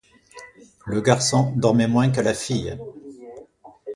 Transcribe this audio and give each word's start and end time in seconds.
Le 0.87 0.99
garçon 0.99 1.53
dormait 1.57 1.87
moins 1.87 2.09
que 2.09 2.21
la 2.21 2.33
fille. 2.33 2.75